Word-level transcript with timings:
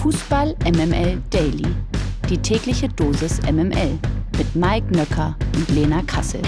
Fußball 0.00 0.56
MML 0.64 1.20
Daily. 1.28 1.76
Die 2.30 2.38
tägliche 2.38 2.88
Dosis 2.88 3.38
MML 3.42 3.98
mit 4.38 4.56
Mike 4.56 4.86
Nöcker 4.96 5.36
und 5.54 5.68
Lena 5.68 6.00
Kassel. 6.04 6.40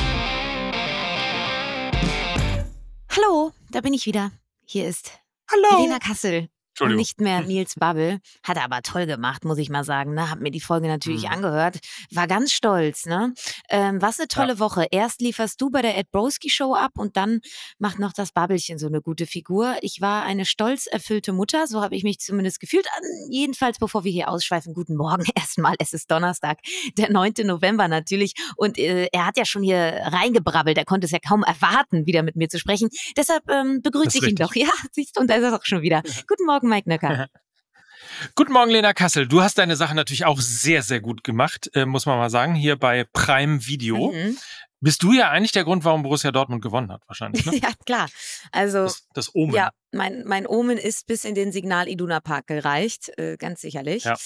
Hallo, 3.10 3.52
da 3.70 3.82
bin 3.82 3.92
ich 3.92 4.06
wieder. 4.06 4.32
Hier 4.64 4.88
ist 4.88 5.20
Hallo. 5.50 5.82
Lena 5.82 5.98
Kassel. 5.98 6.48
Und 6.80 6.96
nicht 6.96 7.20
mehr 7.20 7.42
Nils 7.42 7.74
Babbel. 7.76 8.18
Hat 8.42 8.56
er 8.56 8.64
aber 8.64 8.82
toll 8.82 9.06
gemacht, 9.06 9.44
muss 9.44 9.58
ich 9.58 9.68
mal 9.70 9.84
sagen. 9.84 10.14
Ne? 10.14 10.30
Hab 10.30 10.40
mir 10.40 10.50
die 10.50 10.60
Folge 10.60 10.88
natürlich 10.88 11.22
Mhm. 11.24 11.32
angehört. 11.32 11.78
War 12.10 12.26
ganz 12.26 12.52
stolz. 12.52 13.06
Ne? 13.06 13.34
Ähm, 13.68 14.00
was 14.00 14.18
eine 14.18 14.28
tolle 14.28 14.58
Woche. 14.58 14.86
Erst 14.90 15.20
lieferst 15.20 15.60
du 15.60 15.70
bei 15.70 15.82
der 15.82 15.96
Ed 15.98 16.10
Broski 16.10 16.50
Show 16.50 16.74
ab 16.74 16.92
und 16.96 17.16
dann 17.16 17.40
macht 17.78 17.98
noch 17.98 18.12
das 18.12 18.32
Babbelchen 18.32 18.78
so 18.78 18.86
eine 18.86 19.00
gute 19.02 19.26
Figur. 19.26 19.76
Ich 19.82 20.00
war 20.00 20.24
eine 20.24 20.44
stolz 20.44 20.86
erfüllte 20.86 21.32
Mutter, 21.32 21.66
so 21.66 21.82
habe 21.82 21.94
ich 21.94 22.04
mich 22.04 22.18
zumindest 22.20 22.58
gefühlt. 22.60 22.86
Jedenfalls, 23.30 23.78
bevor 23.78 24.04
wir 24.04 24.12
hier 24.12 24.28
ausschweifen, 24.28 24.74
guten 24.74 24.96
Morgen 24.96 25.24
erstmal. 25.36 25.74
Es 25.78 25.92
ist 25.92 26.10
Donnerstag, 26.10 26.58
der 26.96 27.10
9. 27.10 27.32
November 27.44 27.88
natürlich. 27.88 28.34
Und 28.56 28.78
äh, 28.78 29.08
er 29.12 29.26
hat 29.26 29.36
ja 29.36 29.44
schon 29.44 29.62
hier 29.62 30.00
reingebrabbelt. 30.04 30.78
Er 30.78 30.84
konnte 30.84 31.04
es 31.06 31.10
ja 31.10 31.18
kaum 31.18 31.42
erwarten, 31.42 32.06
wieder 32.06 32.22
mit 32.22 32.36
mir 32.36 32.48
zu 32.48 32.58
sprechen. 32.58 32.88
Deshalb 33.16 33.48
ähm, 33.50 33.80
begrüße 33.82 34.08
ich 34.08 34.14
ist 34.16 34.22
ihn 34.22 34.38
richtig. 34.38 34.46
doch. 34.46 34.54
Ja, 34.62 34.70
siehst 34.92 35.16
du, 35.16 35.20
und 35.20 35.28
da 35.28 35.34
ist 35.34 35.42
er 35.42 35.54
auch 35.56 35.64
schon 35.64 35.82
wieder. 35.82 36.02
Guten 36.28 36.46
Morgen, 36.46 36.61
Mike 36.68 36.88
Nöcker. 36.88 37.28
Guten 38.34 38.52
Morgen, 38.52 38.70
Lena 38.70 38.92
Kassel. 38.92 39.28
Du 39.28 39.42
hast 39.42 39.58
deine 39.58 39.76
Sache 39.76 39.94
natürlich 39.94 40.24
auch 40.24 40.40
sehr, 40.40 40.82
sehr 40.82 41.00
gut 41.00 41.22
gemacht, 41.24 41.70
äh, 41.74 41.86
muss 41.86 42.06
man 42.06 42.18
mal 42.18 42.30
sagen, 42.30 42.54
hier 42.54 42.76
bei 42.76 43.04
Prime 43.12 43.66
Video. 43.66 44.12
Mhm. 44.12 44.36
Bist 44.80 45.04
du 45.04 45.12
ja 45.12 45.30
eigentlich 45.30 45.52
der 45.52 45.62
Grund, 45.62 45.84
warum 45.84 46.02
Borussia 46.02 46.32
Dortmund 46.32 46.60
gewonnen 46.60 46.90
hat, 46.90 47.02
wahrscheinlich. 47.06 47.46
Ne? 47.46 47.56
Ja, 47.62 47.70
klar. 47.86 48.08
Also, 48.50 48.82
Das, 48.84 49.06
das 49.14 49.34
Omen. 49.34 49.54
ja, 49.54 49.70
mein, 49.92 50.24
mein 50.26 50.46
Omen 50.46 50.76
ist 50.76 51.06
bis 51.06 51.24
in 51.24 51.36
den 51.36 51.52
Signal 51.52 51.88
Iduna 51.88 52.18
Park 52.18 52.48
gereicht, 52.48 53.16
äh, 53.16 53.36
ganz 53.36 53.60
sicherlich. 53.60 54.04
Ja. 54.04 54.16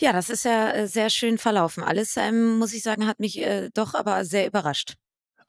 Ja, 0.00 0.12
das 0.12 0.28
ist 0.30 0.44
ja 0.44 0.70
äh, 0.72 0.88
sehr 0.88 1.08
schön 1.10 1.38
verlaufen. 1.38 1.82
Alles, 1.82 2.16
ähm, 2.16 2.58
muss 2.58 2.72
ich 2.74 2.82
sagen, 2.82 3.06
hat 3.06 3.18
mich 3.18 3.38
äh, 3.40 3.70
doch 3.72 3.94
aber 3.94 4.24
sehr 4.24 4.46
überrascht. 4.46 4.94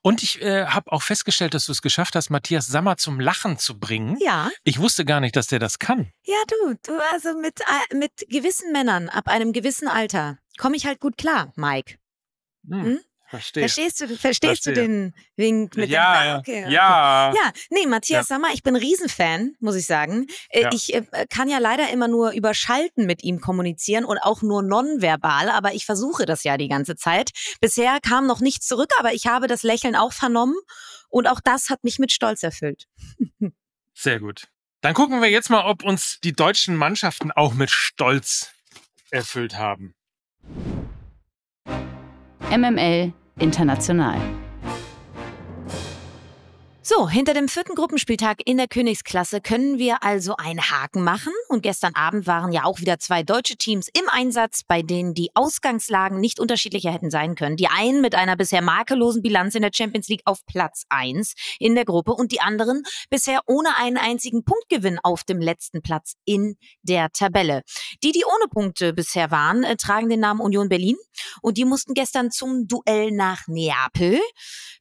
Und 0.04 0.24
ich 0.24 0.42
äh, 0.42 0.66
habe 0.68 0.92
auch 0.92 1.02
festgestellt, 1.02 1.54
dass 1.54 1.66
du 1.66 1.72
es 1.74 1.82
geschafft 1.82 2.16
hast, 2.16 2.30
Matthias 2.30 2.68
Sammer 2.68 2.98
zum 2.98 3.20
Lachen 3.20 3.58
zu 3.58 3.78
bringen. 3.80 4.18
Ja, 4.20 4.50
Ich 4.64 4.80
wusste 4.80 5.04
gar 5.06 5.20
nicht, 5.20 5.36
dass 5.36 5.48
der 5.48 5.60
das 5.60 5.80
kann. 5.80 6.12
ja, 6.24 6.38
du, 6.48 6.76
du, 6.86 7.00
also 7.12 7.38
mit, 7.40 7.60
äh, 7.62 7.96
mit 7.96 8.12
gewissen 8.30 8.72
Männern 8.72 9.10
ab 9.10 9.28
einem 9.28 9.52
gewissen 9.54 9.88
Alter 9.88 10.38
komme 10.58 10.76
ich 10.78 10.86
halt 10.86 11.00
gut 11.00 11.18
klar, 11.18 11.52
Mike. 11.56 11.96
Hm, 12.70 12.84
Hm? 12.84 13.00
Verstehe. 13.30 13.64
Verstehst 13.64 14.00
du, 14.00 14.08
verstehst 14.08 14.66
du 14.66 14.74
Verstehe. 14.74 14.88
den 14.88 15.14
Wink 15.36 15.76
mit 15.76 15.90
ja, 15.90 16.22
dem 16.22 16.28
ja, 16.28 16.38
okay, 16.40 16.64
okay. 16.64 16.74
ja. 16.74 17.34
Ja, 17.36 17.52
nee, 17.72 17.86
Matthias 17.86 18.30
Sammer, 18.30 18.48
ich 18.54 18.64
bin 18.64 18.76
ein 18.76 18.82
Riesenfan, 18.82 19.56
muss 19.60 19.76
ich 19.76 19.86
sagen. 19.86 20.28
Äh, 20.50 20.62
Ja. 20.62 20.70
Ich 20.72 20.94
äh, 20.94 21.04
kann 21.30 21.50
ja 21.50 21.58
leider 21.58 21.90
immer 21.90 22.08
nur 22.08 22.32
über 22.32 22.54
Schalten 22.54 23.06
mit 23.06 23.24
ihm 23.24 23.42
kommunizieren 23.42 24.06
und 24.06 24.18
auch 24.18 24.42
nur 24.42 24.64
nonverbal, 24.64 25.50
aber 25.50 25.74
ich 25.74 25.86
versuche 25.86 26.26
das 26.26 26.44
ja 26.46 26.58
die 26.58 26.70
ganze 26.70 26.96
Zeit. 26.96 27.32
Bisher 27.60 28.00
kam 28.02 28.28
noch 28.28 28.40
nichts 28.40 28.66
zurück, 28.66 28.92
aber 28.98 29.14
ich 29.14 29.28
habe 29.28 29.48
das 29.48 29.64
Lächeln 29.64 29.96
auch 29.96 30.14
vernommen 30.14 30.56
und 31.10 31.28
auch 31.28 31.42
das 31.44 31.70
hat 31.70 31.84
mich 31.84 32.00
mit 32.00 32.14
Stolz 32.14 32.44
erfüllt. 32.44 32.88
Sehr 33.94 34.20
gut. 34.20 34.48
Dann 34.82 34.94
gucken 34.94 35.22
wir 35.22 35.30
jetzt 35.30 35.50
mal, 35.50 35.66
ob 35.66 35.84
uns 35.84 36.20
die 36.24 36.34
deutschen 36.34 36.78
Mannschaften 36.78 37.32
auch 37.32 37.54
mit 37.54 37.72
Stolz 37.72 38.52
erfüllt 39.10 39.58
haben. 39.58 39.96
MML 42.50 43.14
International. 43.42 44.47
So, 46.90 47.10
hinter 47.10 47.34
dem 47.34 47.50
vierten 47.50 47.76
Gruppenspieltag 47.76 48.38
in 48.46 48.56
der 48.56 48.70
Königsklasse 48.70 49.42
können 49.42 49.78
wir 49.78 50.04
also 50.04 50.38
einen 50.38 50.62
Haken 50.72 51.04
machen. 51.04 51.34
Und 51.50 51.62
gestern 51.62 51.94
Abend 51.96 52.28
waren 52.28 52.54
ja 52.54 52.64
auch 52.64 52.80
wieder 52.80 52.98
zwei 52.98 53.24
deutsche 53.24 53.58
Teams 53.58 53.90
im 53.90 54.08
Einsatz, 54.08 54.62
bei 54.66 54.84
denen 54.84 55.14
die 55.14 55.30
Ausgangslagen 55.34 56.22
nicht 56.22 56.40
unterschiedlicher 56.40 56.94
hätten 56.94 57.12
sein 57.12 57.36
können. 57.36 57.58
Die 57.58 57.68
einen 57.68 58.00
mit 58.00 58.16
einer 58.16 58.38
bisher 58.38 58.62
makellosen 58.62 59.22
Bilanz 59.22 59.54
in 59.56 59.64
der 59.64 59.72
Champions 59.76 60.08
League 60.08 60.22
auf 60.24 60.46
Platz 60.46 60.86
1 60.88 61.34
in 61.60 61.76
der 61.76 61.84
Gruppe 61.84 62.14
und 62.14 62.32
die 62.32 62.40
anderen 62.40 62.84
bisher 63.10 63.42
ohne 63.48 63.76
einen 63.76 63.98
einzigen 63.98 64.46
Punktgewinn 64.46 64.98
auf 65.04 65.26
dem 65.26 65.42
letzten 65.42 65.82
Platz 65.82 66.14
in 66.24 66.56
der 66.84 67.10
Tabelle. 67.12 67.64
Die, 68.02 68.14
die 68.14 68.24
ohne 68.24 68.48
Punkte 68.50 68.94
bisher 68.94 69.30
waren, 69.30 69.66
äh, 69.66 69.76
tragen 69.76 70.08
den 70.08 70.22
Namen 70.22 70.40
Union 70.40 70.70
Berlin 70.70 70.96
und 71.42 71.58
die 71.58 71.66
mussten 71.66 71.96
gestern 71.96 72.32
zum 72.32 72.66
Duell 72.66 73.12
nach 73.12 73.46
Neapel. 73.48 74.22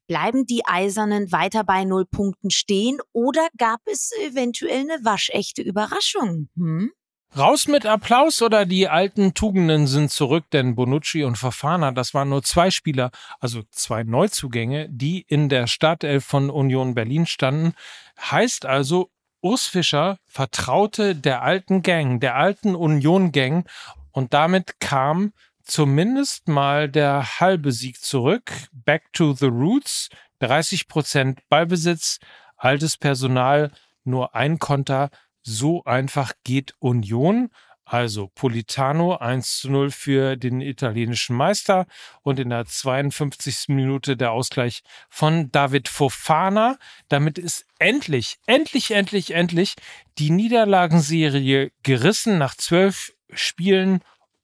Bleiben 0.07 0.47
die 0.47 0.63
Eisernen 0.65 1.33
weiter 1.33 1.65
bei 1.65 1.85
null 1.85 2.07
Punkten 2.07 2.51
stehen 2.51 2.99
oder 3.13 3.49
gab 3.59 3.81
es 3.87 4.13
eventuell 4.23 4.81
eine 4.81 5.05
waschechte 5.05 5.63
Überraschung? 5.63 6.49
Hm? 6.57 6.93
Raus 7.37 7.69
mit 7.69 7.85
Applaus 7.85 8.41
oder 8.41 8.65
die 8.65 8.89
alten 8.89 9.35
Tugenden 9.35 9.87
sind 9.87 10.11
zurück, 10.11 10.45
denn 10.53 10.75
Bonucci 10.75 11.25
und 11.25 11.37
Fafana, 11.37 11.91
das 11.91 12.15
waren 12.15 12.31
nur 12.31 12.43
zwei 12.43 12.71
Spieler, 12.71 13.11
also 13.41 13.63
zwei 13.71 14.05
Neuzugänge, 14.05 14.89
die 14.89 15.23
in 15.29 15.49
der 15.49 15.67
Startelf 15.67 16.25
von 16.25 16.49
Union 16.49 16.95
Berlin 16.95 17.27
standen. 17.27 17.75
Heißt 18.19 18.65
also, 18.65 19.11
Urs 19.43 19.67
Fischer 19.67 20.19
vertraute 20.25 21.15
der 21.15 21.43
alten 21.43 21.83
Gang, 21.83 22.21
der 22.21 22.37
alten 22.37 22.75
Union-Gang 22.75 23.69
und 24.13 24.33
damit 24.33 24.81
kam 24.81 25.33
zumindest 25.67 26.49
mal 26.49 26.89
der 26.89 27.41
halbe 27.41 27.73
Sieg 27.73 28.01
zurück. 28.01 28.53
Back 28.73 29.13
to 29.13 29.35
the 29.35 29.47
Roots, 29.47 30.09
30 30.39 30.89
Prozent 30.89 31.41
Ballbesitz, 31.49 32.19
altes 32.57 32.97
Personal, 32.97 33.71
nur 34.05 34.35
ein 34.35 34.59
Konter. 34.59 35.11
So 35.43 35.85
einfach 35.85 36.33
geht 36.45 36.75
Union. 36.79 37.51
Also 37.89 38.33
Politano 38.35 39.17
1 39.17 39.61
zu 39.61 39.71
0 39.71 39.93
für 39.93 40.37
den 40.37 40.61
italienischen 40.61 41.37
Meister 41.37 41.87
und 42.23 42.41
in 42.41 42.51
der 42.51 42.67
52. 42.67 43.69
Minute 43.69 44.17
der 44.17 44.33
Ausgleich 44.33 44.83
von 45.09 45.53
David 45.53 45.87
Fofana. 45.87 46.79
Damit 47.09 47.39
ist 47.39 47.65
endlich, 47.79 48.39
endlich, 48.47 48.91
endlich, 48.91 49.35
endlich 49.35 49.75
die 50.19 50.31
Niederlagenserie 50.31 51.71
gerissen 51.85 52.39
nach 52.39 52.57
zwölf 52.57 53.13
Spielen 53.33 54.01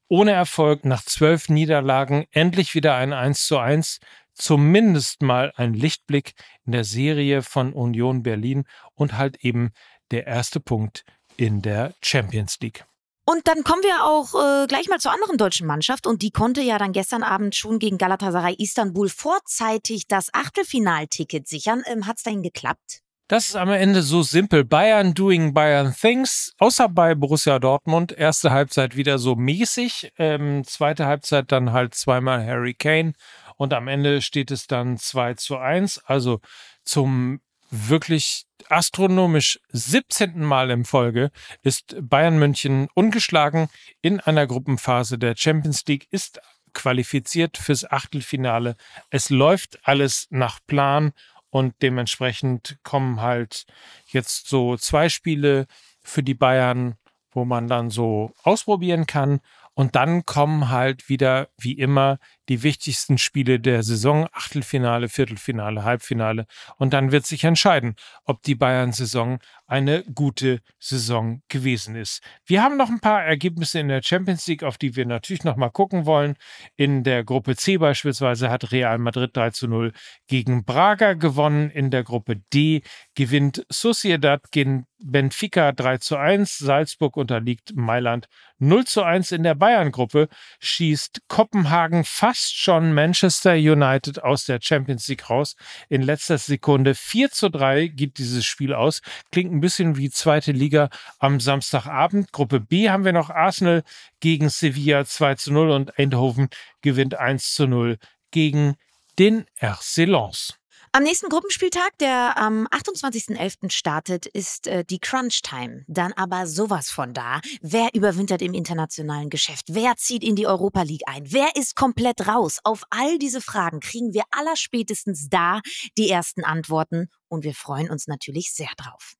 ohne 0.09 0.33
Erfolg, 0.33 0.85
nach 0.85 1.03
zwölf 1.05 1.49
Niederlagen 1.49 2.27
endlich 2.31 2.75
wieder 2.75 2.95
ein 2.97 3.13
1 3.13 3.47
zu 3.47 3.59
1. 3.59 3.99
Zumindest 4.35 5.23
mal 5.23 5.53
ein 5.57 5.75
Lichtblick 5.75 6.35
in 6.65 6.73
der 6.73 6.85
Serie 6.85 7.43
von 7.43 7.73
Union 7.73 8.23
Berlin 8.23 8.65
und 8.95 9.17
halt 9.17 9.45
eben 9.45 9.71
der 10.11 10.27
erste 10.27 10.61
Punkt 10.61 11.05
in 11.37 11.63
der 11.63 11.95
Champions 12.03 12.59
League. 12.61 12.85
Und 13.25 13.47
dann 13.47 13.63
kommen 13.63 13.83
wir 13.83 14.05
auch 14.05 14.35
äh, 14.35 14.67
gleich 14.67 14.89
mal 14.89 14.99
zur 14.99 15.13
anderen 15.13 15.37
deutschen 15.37 15.67
Mannschaft 15.67 16.07
und 16.07 16.23
die 16.23 16.33
konnte 16.33 16.61
ja 16.61 16.77
dann 16.79 16.93
gestern 16.93 17.23
Abend 17.23 17.55
schon 17.55 17.79
gegen 17.79 17.97
Galatasaray 17.97 18.55
Istanbul 18.59 19.09
vorzeitig 19.09 20.09
das 20.09 20.35
Achtelfinalticket 20.35 21.47
sichern. 21.47 21.83
Ähm, 21.87 22.07
Hat 22.07 22.17
es 22.17 22.25
dahin 22.25 22.43
geklappt? 22.43 23.03
Das 23.29 23.49
ist 23.49 23.57
am 23.57 23.71
Ende 23.71 24.03
so 24.03 24.23
simpel. 24.23 24.65
Bayern 24.65 25.15
doing 25.15 25.55
Bayern 25.55 25.95
things. 25.95 26.53
Außer 26.59 26.89
bei 26.89 27.15
Borussia 27.15 27.59
Dortmund. 27.59 28.13
Erste 28.13 28.51
Halbzeit 28.51 28.97
wieder 28.97 29.19
so 29.19 29.37
mäßig. 29.37 30.13
Ähm, 30.19 30.65
zweite 30.65 31.07
Halbzeit 31.07 31.51
dann 31.51 31.73
halt 31.73 31.95
zweimal 31.95 32.45
Harry 32.45 32.75
Kane. 32.75 33.15
Und 33.57 33.73
am 33.73 33.89
Ende 33.89 34.23
steht 34.23 34.51
es 34.51 34.67
dann 34.67 34.99
2 34.99 35.35
zu 35.35 35.57
1. 35.57 36.03
Also 36.05 36.41
zum 36.85 37.41
wirklich 37.71 38.45
astronomisch 38.69 39.59
17. 39.71 40.41
Mal 40.41 40.71
in 40.71 40.85
Folge 40.85 41.31
ist 41.63 41.97
Bayern 42.01 42.39
München 42.39 42.89
ungeschlagen 42.95 43.69
in 44.03 44.21
einer 44.21 44.47
Gruppenphase 44.47 45.19
der 45.19 45.35
Champions 45.37 45.85
League, 45.87 46.07
ist 46.11 46.41
qualifiziert 46.75 47.59
fürs 47.59 47.91
Achtelfinale. 47.91 48.77
Es 49.11 49.31
läuft 49.31 49.79
alles 49.85 50.27
nach 50.31 50.61
Plan 50.67 51.13
und 51.53 51.75
dementsprechend 51.83 52.79
kommen 52.83 53.21
halt 53.21 53.67
jetzt 54.07 54.49
so 54.49 54.79
zwei 54.79 55.11
Spiele 55.11 55.67
für 56.03 56.23
die 56.23 56.35
Bayern, 56.35 56.95
wo 57.31 57.45
man 57.45 57.69
dann 57.69 57.91
so 57.91 58.33
ausprobieren 58.43 59.05
kann. 59.07 59.41
Und 59.75 59.95
dann 59.95 60.25
kommen 60.25 60.71
halt 60.71 61.11
wieder, 61.11 61.51
wie 61.59 61.75
immer, 61.75 62.19
die 62.49 62.63
wichtigsten 62.63 63.19
Spiele 63.19 63.61
der 63.61 63.83
Saison, 63.83 64.29
Achtelfinale, 64.33 65.09
Viertelfinale, 65.09 65.85
Halbfinale. 65.85 66.47
Und 66.77 66.93
dann 66.93 67.13
wird 67.13 67.27
sich 67.27 67.45
entscheiden, 67.45 67.95
ob 68.25 68.43
die 68.43 68.55
Bayern-Saison 68.55 69.39
eine 69.67 70.05
gute 70.15 70.61
Saison 70.79 71.43
gewesen 71.49 71.97
ist. 71.97 72.21
Wir 72.45 72.63
haben 72.63 72.77
noch 72.77 72.91
ein 72.91 73.01
paar 73.01 73.25
Ergebnisse 73.25 73.81
in 73.81 73.89
der 73.89 74.03
Champions 74.03 74.47
League, 74.47 74.65
auf 74.65 74.77
die 74.77 74.97
wir 74.97 75.07
natürlich 75.07 75.45
noch 75.45 75.57
mal 75.57 75.71
gucken 75.71 76.05
wollen. 76.05 76.35
In 76.77 77.05
der 77.05 77.25
Gruppe 77.25 77.57
C 77.57 77.79
beispielsweise 77.79 78.51
hat 78.51 78.73
Real 78.73 78.99
Madrid 78.99 79.37
3 79.37 79.51
zu 79.51 79.69
0 79.69 79.93
gegen 80.27 80.65
Braga 80.65 81.15
gewonnen. 81.15 81.71
In 81.71 81.91
der 81.91 82.05
Gruppe 82.05 82.43
D 82.53 82.83
gewinnt 83.15 83.65
Sociedad 83.71 84.51
gegen 84.51 84.87
Benfica 85.05 85.73
3 85.73 85.99
zu 85.99 86.17
1. 86.17 86.59
Salzburg 86.59 87.17
unterliegt 87.17 87.75
Mailand 87.75 88.29
0 88.59 88.85
zu 88.85 89.03
1 89.03 89.33
in 89.33 89.43
der 89.43 89.55
Bayern-Gruppe. 89.55 90.29
Schießt 90.61 91.23
Kopenhagen 91.29 92.05
fast 92.05 92.42
fast 92.43 92.57
schon 92.57 92.93
Manchester 92.93 93.53
United 93.53 94.23
aus 94.23 94.47
der 94.47 94.59
Champions 94.61 95.07
League 95.07 95.31
raus. 95.31 95.55
In 95.89 96.03
letzter 96.03 96.39
Sekunde 96.39 96.95
4 96.95 97.31
zu 97.31 97.49
3 97.49 97.87
gibt 97.87 98.19
dieses 98.19 98.45
Spiel 98.45 98.75
aus. 98.75 99.01
Klingt 99.31 99.53
ein 99.53 99.61
bisschen 99.61 99.97
wie 99.97 100.11
zweite 100.11 100.51
Liga 100.51 100.91
am 101.21 101.39
Samstagabend. 101.39 102.33
Gruppe 102.33 102.59
B 102.59 102.91
haben 102.91 103.05
wir 103.05 103.13
noch 103.13 103.31
Arsenal 103.31 103.85
gegen 104.19 104.49
Sevilla 104.49 105.05
2 105.05 105.37
zu 105.37 105.53
0 105.53 105.71
und 105.71 105.99
Eindhoven 105.99 106.49
gewinnt 106.81 107.15
1 107.15 107.55
zu 107.55 107.67
0 107.69 107.99
gegen 108.33 108.75
den 109.19 109.45
RC 109.63 110.07
Lens. 110.07 110.62
Am 110.95 111.05
nächsten 111.05 111.31
Gruppenspieltag, 111.31 111.97
der 112.01 112.37
am 112.37 112.67
28.11. 112.67 113.71
startet, 113.71 114.27
ist 114.27 114.67
äh, 114.67 114.85
die 114.85 114.99
Crunch 114.99 115.41
Time. 115.41 115.87
Dann 115.89 116.13
aber 116.13 116.47
sowas 116.47 116.91
von 116.91 117.15
da. 117.15 117.41
Wer 117.63 117.89
überwintert 117.95 118.43
im 118.43 118.53
internationalen 118.53 119.31
Geschäft? 119.31 119.69
Wer 119.69 119.97
zieht 119.97 120.23
in 120.23 120.37
die 120.37 120.47
Europa 120.47 120.83
League 120.83 121.05
ein? 121.07 121.25
Wer 121.33 121.57
ist 121.57 121.77
komplett 121.77 122.29
raus? 122.29 122.59
Auf 122.63 122.83
all 122.91 123.19
diese 123.19 123.41
Fragen 123.41 123.81
kriegen 123.81 124.13
wir 124.13 124.25
allerspätestens 124.33 125.31
da 125.31 125.63
die 125.97 126.11
ersten 126.11 126.45
Antworten 126.45 127.09
und 127.29 127.43
wir 127.43 127.55
freuen 127.55 127.89
uns 127.89 128.07
natürlich 128.07 128.53
sehr 128.53 128.71
drauf. 128.77 129.15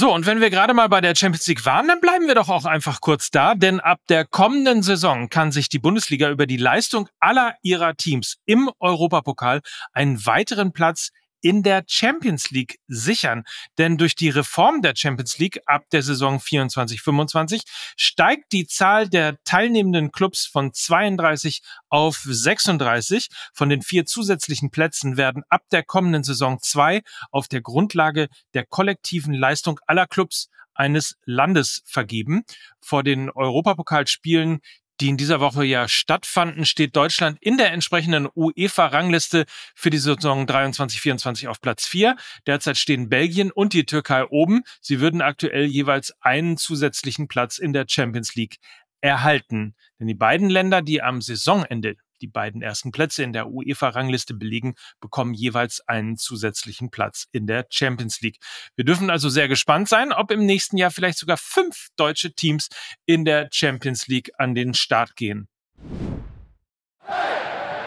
So, 0.00 0.14
und 0.14 0.26
wenn 0.26 0.40
wir 0.40 0.48
gerade 0.48 0.74
mal 0.74 0.88
bei 0.88 1.00
der 1.00 1.16
Champions 1.16 1.48
League 1.48 1.66
waren, 1.66 1.88
dann 1.88 2.00
bleiben 2.00 2.28
wir 2.28 2.36
doch 2.36 2.48
auch 2.48 2.66
einfach 2.66 3.00
kurz 3.00 3.32
da, 3.32 3.56
denn 3.56 3.80
ab 3.80 3.98
der 4.08 4.24
kommenden 4.24 4.84
Saison 4.84 5.28
kann 5.28 5.50
sich 5.50 5.68
die 5.68 5.80
Bundesliga 5.80 6.30
über 6.30 6.46
die 6.46 6.56
Leistung 6.56 7.08
aller 7.18 7.56
ihrer 7.62 7.96
Teams 7.96 8.36
im 8.44 8.70
Europapokal 8.78 9.60
einen 9.92 10.24
weiteren 10.24 10.72
Platz 10.72 11.10
in 11.40 11.62
der 11.62 11.84
Champions 11.86 12.50
League 12.50 12.78
sichern. 12.86 13.44
Denn 13.78 13.98
durch 13.98 14.14
die 14.14 14.30
Reform 14.30 14.82
der 14.82 14.94
Champions 14.96 15.38
League 15.38 15.60
ab 15.66 15.84
der 15.92 16.02
Saison 16.02 16.38
24-25 16.38 17.62
steigt 17.96 18.52
die 18.52 18.66
Zahl 18.66 19.08
der 19.08 19.36
teilnehmenden 19.44 20.12
Clubs 20.12 20.46
von 20.46 20.72
32 20.72 21.62
auf 21.88 22.18
36. 22.24 23.28
Von 23.54 23.68
den 23.68 23.82
vier 23.82 24.06
zusätzlichen 24.06 24.70
Plätzen 24.70 25.16
werden 25.16 25.42
ab 25.48 25.62
der 25.70 25.82
kommenden 25.82 26.24
Saison 26.24 26.58
zwei 26.60 27.02
auf 27.30 27.48
der 27.48 27.60
Grundlage 27.60 28.28
der 28.54 28.66
kollektiven 28.66 29.34
Leistung 29.34 29.80
aller 29.86 30.06
Clubs 30.06 30.48
eines 30.74 31.16
Landes 31.24 31.82
vergeben. 31.84 32.44
Vor 32.80 33.02
den 33.02 33.30
Europapokalspielen 33.30 34.60
die 35.00 35.08
in 35.08 35.16
dieser 35.16 35.40
Woche 35.40 35.64
ja 35.64 35.88
stattfanden, 35.88 36.64
steht 36.64 36.96
Deutschland 36.96 37.38
in 37.40 37.56
der 37.56 37.72
entsprechenden 37.72 38.28
UEFA-Rangliste 38.34 39.44
für 39.74 39.90
die 39.90 39.98
Saison 39.98 40.46
23-24 40.46 41.48
auf 41.48 41.60
Platz 41.60 41.86
4. 41.86 42.16
Derzeit 42.46 42.76
stehen 42.76 43.08
Belgien 43.08 43.50
und 43.50 43.72
die 43.72 43.84
Türkei 43.84 44.24
oben. 44.24 44.62
Sie 44.80 45.00
würden 45.00 45.22
aktuell 45.22 45.66
jeweils 45.66 46.14
einen 46.20 46.56
zusätzlichen 46.56 47.28
Platz 47.28 47.58
in 47.58 47.72
der 47.72 47.86
Champions 47.88 48.34
League 48.34 48.56
erhalten. 49.00 49.74
Denn 50.00 50.08
die 50.08 50.14
beiden 50.14 50.50
Länder, 50.50 50.82
die 50.82 51.02
am 51.02 51.20
Saisonende 51.20 51.96
die 52.20 52.26
beiden 52.26 52.62
ersten 52.62 52.92
Plätze 52.92 53.22
in 53.22 53.32
der 53.32 53.48
UEFA-Rangliste 53.48 54.34
belegen, 54.34 54.74
bekommen 55.00 55.34
jeweils 55.34 55.80
einen 55.86 56.16
zusätzlichen 56.16 56.90
Platz 56.90 57.26
in 57.32 57.46
der 57.46 57.66
Champions 57.70 58.20
League. 58.20 58.38
Wir 58.76 58.84
dürfen 58.84 59.10
also 59.10 59.28
sehr 59.28 59.48
gespannt 59.48 59.88
sein, 59.88 60.12
ob 60.12 60.30
im 60.30 60.46
nächsten 60.46 60.76
Jahr 60.76 60.90
vielleicht 60.90 61.18
sogar 61.18 61.36
fünf 61.36 61.88
deutsche 61.96 62.34
Teams 62.34 62.68
in 63.06 63.24
der 63.24 63.48
Champions 63.52 64.06
League 64.06 64.30
an 64.38 64.54
den 64.54 64.74
Start 64.74 65.16
gehen. 65.16 65.48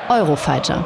Eurofighter 0.09 0.85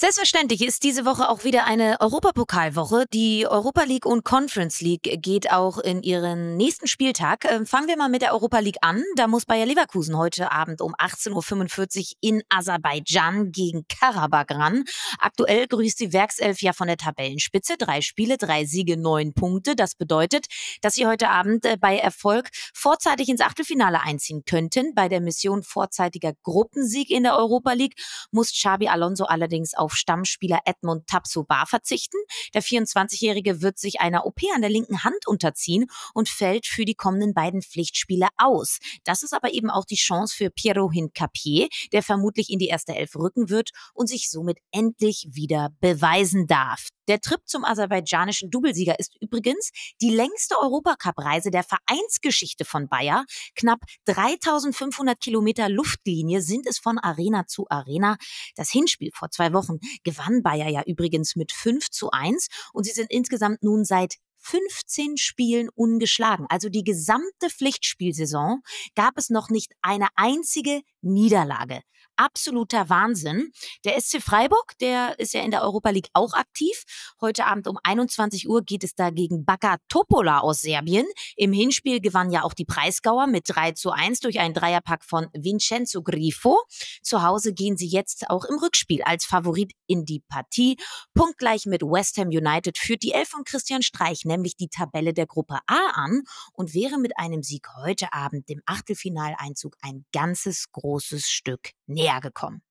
Selbstverständlich 0.00 0.62
ist 0.62 0.82
diese 0.82 1.04
Woche 1.04 1.28
auch 1.28 1.44
wieder 1.44 1.66
eine 1.66 2.00
Europapokalwoche. 2.00 3.04
Die 3.12 3.46
Europa 3.46 3.82
League 3.82 4.06
und 4.06 4.24
Conference 4.24 4.80
League 4.80 5.18
geht 5.20 5.52
auch 5.52 5.76
in 5.76 6.02
ihren 6.02 6.56
nächsten 6.56 6.86
Spieltag. 6.86 7.44
Ähm, 7.44 7.66
fangen 7.66 7.86
wir 7.86 7.98
mal 7.98 8.08
mit 8.08 8.22
der 8.22 8.32
Europa 8.32 8.60
League 8.60 8.78
an. 8.80 9.04
Da 9.16 9.26
muss 9.26 9.44
Bayer 9.44 9.66
Leverkusen 9.66 10.16
heute 10.16 10.52
Abend 10.52 10.80
um 10.80 10.94
18.45 10.94 11.98
Uhr 11.98 12.16
in 12.22 12.42
Aserbaidschan 12.48 13.52
gegen 13.52 13.84
Karabakh 13.88 14.54
ran. 14.54 14.84
Aktuell 15.18 15.66
grüßt 15.66 16.00
die 16.00 16.14
Werkself 16.14 16.62
ja 16.62 16.72
von 16.72 16.86
der 16.86 16.96
Tabellenspitze. 16.96 17.74
Drei 17.76 18.00
Spiele, 18.00 18.38
drei 18.38 18.64
Siege, 18.64 18.96
neun 18.96 19.34
Punkte. 19.34 19.76
Das 19.76 19.96
bedeutet, 19.96 20.46
dass 20.80 20.94
sie 20.94 21.06
heute 21.06 21.28
Abend 21.28 21.66
äh, 21.66 21.76
bei 21.78 21.98
Erfolg 21.98 22.48
vorzeitig 22.72 23.28
ins 23.28 23.42
Achtelfinale 23.42 24.00
einziehen 24.00 24.44
könnten. 24.46 24.94
Bei 24.94 25.10
der 25.10 25.20
Mission 25.20 25.62
vorzeitiger 25.62 26.32
Gruppensieg 26.42 27.10
in 27.10 27.24
der 27.24 27.36
Europa 27.36 27.74
League 27.74 27.96
muss 28.30 28.50
Xabi 28.52 28.88
Alonso 28.88 29.26
allerdings 29.26 29.74
auf 29.74 29.89
auf 29.90 29.96
Stammspieler 29.96 30.60
Edmund 30.66 31.08
Tapsoba 31.08 31.66
verzichten. 31.66 32.16
Der 32.54 32.62
24-Jährige 32.62 33.60
wird 33.60 33.78
sich 33.78 34.00
einer 34.00 34.24
OP 34.24 34.40
an 34.54 34.60
der 34.60 34.70
linken 34.70 35.02
Hand 35.02 35.26
unterziehen 35.26 35.86
und 36.14 36.28
fällt 36.28 36.66
für 36.66 36.84
die 36.84 36.94
kommenden 36.94 37.34
beiden 37.34 37.60
Pflichtspiele 37.60 38.28
aus. 38.36 38.78
Das 39.04 39.24
ist 39.24 39.34
aber 39.34 39.52
eben 39.52 39.68
auch 39.68 39.84
die 39.84 39.96
Chance 39.96 40.34
für 40.36 40.50
Piero 40.50 40.90
Hincapier, 40.92 41.68
der 41.92 42.04
vermutlich 42.04 42.50
in 42.50 42.60
die 42.60 42.68
erste 42.68 42.94
Elf 42.94 43.16
rücken 43.16 43.50
wird 43.50 43.70
und 43.94 44.08
sich 44.08 44.30
somit 44.30 44.58
endlich 44.70 45.26
wieder 45.30 45.70
beweisen 45.80 46.46
darf. 46.46 46.88
Der 47.10 47.20
Trip 47.20 47.40
zum 47.44 47.64
aserbaidschanischen 47.64 48.52
Doublesieger 48.52 49.00
ist 49.00 49.16
übrigens 49.20 49.72
die 50.00 50.10
längste 50.10 50.54
Europacup-Reise 50.60 51.50
der 51.50 51.64
Vereinsgeschichte 51.64 52.64
von 52.64 52.88
Bayer. 52.88 53.24
Knapp 53.56 53.80
3500 54.04 55.18
Kilometer 55.18 55.68
Luftlinie 55.68 56.40
sind 56.40 56.68
es 56.68 56.78
von 56.78 56.98
Arena 56.98 57.48
zu 57.48 57.66
Arena. 57.68 58.16
Das 58.54 58.70
Hinspiel 58.70 59.10
vor 59.12 59.28
zwei 59.32 59.52
Wochen 59.52 59.80
gewann 60.04 60.44
Bayer 60.44 60.68
ja 60.68 60.84
übrigens 60.86 61.34
mit 61.34 61.50
5 61.50 61.90
zu 61.90 62.12
1 62.12 62.46
und 62.72 62.84
sie 62.84 62.92
sind 62.92 63.10
insgesamt 63.10 63.60
nun 63.64 63.84
seit 63.84 64.14
15 64.38 65.16
Spielen 65.16 65.68
ungeschlagen. 65.68 66.46
Also 66.48 66.68
die 66.68 66.84
gesamte 66.84 67.50
Pflichtspielsaison 67.50 68.62
gab 68.94 69.18
es 69.18 69.30
noch 69.30 69.50
nicht 69.50 69.72
eine 69.82 70.06
einzige 70.14 70.82
Niederlage 71.02 71.80
absoluter 72.20 72.90
Wahnsinn. 72.90 73.50
Der 73.84 73.98
SC 73.98 74.20
Freiburg, 74.20 74.76
der 74.80 75.18
ist 75.18 75.32
ja 75.32 75.40
in 75.40 75.50
der 75.50 75.62
Europa 75.62 75.88
League 75.88 76.10
auch 76.12 76.34
aktiv. 76.34 76.84
Heute 77.20 77.46
Abend 77.46 77.66
um 77.66 77.78
21 77.82 78.46
Uhr 78.48 78.62
geht 78.62 78.84
es 78.84 78.94
da 78.94 79.08
gegen 79.08 79.46
Baka 79.46 79.78
Topola 79.88 80.40
aus 80.40 80.60
Serbien. 80.60 81.06
Im 81.36 81.52
Hinspiel 81.52 82.00
gewann 82.00 82.30
ja 82.30 82.42
auch 82.42 82.52
die 82.52 82.66
Preisgauer 82.66 83.26
mit 83.26 83.44
3 83.46 83.72
zu 83.72 83.90
1 83.90 84.20
durch 84.20 84.38
einen 84.38 84.52
Dreierpack 84.52 85.02
von 85.02 85.28
Vincenzo 85.32 86.02
Grifo. 86.02 86.58
Zu 87.02 87.22
Hause 87.22 87.54
gehen 87.54 87.78
sie 87.78 87.88
jetzt 87.88 88.28
auch 88.28 88.44
im 88.44 88.58
Rückspiel 88.58 89.02
als 89.02 89.24
Favorit 89.24 89.72
in 89.86 90.04
die 90.04 90.20
Partie. 90.28 90.76
Punktgleich 91.14 91.64
mit 91.64 91.82
West 91.82 92.18
Ham 92.18 92.28
United 92.28 92.76
führt 92.76 93.02
die 93.02 93.12
Elf 93.12 93.30
von 93.30 93.44
Christian 93.44 93.80
Streich 93.80 94.26
nämlich 94.26 94.56
die 94.56 94.68
Tabelle 94.68 95.14
der 95.14 95.26
Gruppe 95.26 95.58
A 95.66 95.90
an 95.94 96.22
und 96.52 96.74
wäre 96.74 96.98
mit 96.98 97.18
einem 97.18 97.42
Sieg 97.42 97.66
heute 97.82 98.12
Abend 98.12 98.48
dem 98.50 98.60
Achtelfinaleinzug 98.66 99.76
ein 99.80 100.04
ganzes 100.12 100.70
großes 100.72 101.26
Stück 101.26 101.70
näher 102.10 102.20
gekommen. 102.20 102.62